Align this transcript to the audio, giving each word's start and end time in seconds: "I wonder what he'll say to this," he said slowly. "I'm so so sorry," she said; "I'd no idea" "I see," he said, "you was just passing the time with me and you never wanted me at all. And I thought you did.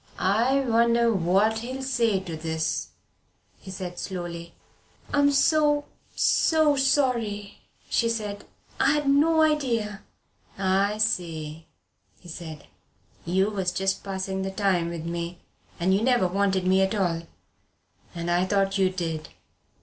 "I 0.17 0.61
wonder 0.61 1.13
what 1.13 1.59
he'll 1.59 1.83
say 1.83 2.19
to 2.21 2.35
this," 2.35 2.87
he 3.59 3.69
said 3.69 3.99
slowly. 3.99 4.55
"I'm 5.13 5.31
so 5.31 5.85
so 6.15 6.75
sorry," 6.75 7.59
she 7.87 8.09
said; 8.09 8.43
"I'd 8.79 9.07
no 9.07 9.43
idea" 9.43 10.01
"I 10.57 10.97
see," 10.97 11.67
he 12.19 12.29
said, 12.29 12.65
"you 13.27 13.51
was 13.51 13.71
just 13.71 14.03
passing 14.03 14.41
the 14.41 14.49
time 14.49 14.89
with 14.89 15.05
me 15.05 15.37
and 15.79 15.93
you 15.93 16.01
never 16.01 16.27
wanted 16.27 16.65
me 16.65 16.81
at 16.81 16.95
all. 16.95 17.27
And 18.15 18.31
I 18.31 18.47
thought 18.47 18.79
you 18.79 18.89
did. 18.89 19.29